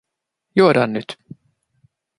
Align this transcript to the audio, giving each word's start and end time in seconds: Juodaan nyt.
Juodaan 0.55 0.93
nyt. 0.93 1.09